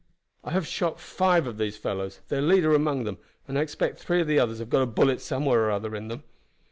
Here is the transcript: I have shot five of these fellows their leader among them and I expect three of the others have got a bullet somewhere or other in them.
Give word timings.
I 0.43 0.49
have 0.49 0.65
shot 0.65 0.99
five 0.99 1.45
of 1.45 1.59
these 1.59 1.77
fellows 1.77 2.21
their 2.29 2.41
leader 2.41 2.73
among 2.73 3.03
them 3.03 3.19
and 3.47 3.55
I 3.55 3.61
expect 3.61 3.99
three 3.99 4.19
of 4.21 4.25
the 4.27 4.39
others 4.39 4.57
have 4.57 4.71
got 4.71 4.81
a 4.81 4.87
bullet 4.87 5.21
somewhere 5.21 5.65
or 5.65 5.69
other 5.69 5.95
in 5.95 6.07
them. 6.07 6.23